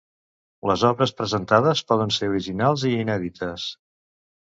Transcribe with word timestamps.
Les 0.69 0.85
obres 0.87 1.11
presentades 1.19 1.83
poden 1.91 2.13
ser 2.15 2.29
originals 2.31 2.87
i 2.93 2.95
inèdites. 3.03 3.67